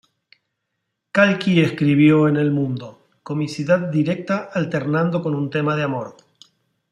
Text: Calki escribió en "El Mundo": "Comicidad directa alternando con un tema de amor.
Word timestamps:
Calki 1.11 1.61
escribió 1.61 2.27
en 2.27 2.37
"El 2.37 2.49
Mundo": 2.49 3.05
"Comicidad 3.21 3.81
directa 3.91 4.49
alternando 4.51 5.21
con 5.21 5.35
un 5.35 5.51
tema 5.51 5.75
de 5.75 5.83
amor. 5.83 6.17